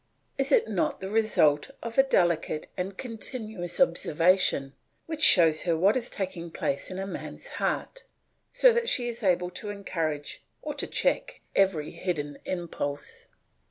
[0.39, 4.73] Is it not the result of a delicate and continuous observation
[5.05, 8.03] which shows her what is taking place in a man's heart,
[8.51, 13.27] so that she is able to encourage or to check every hidden impulse?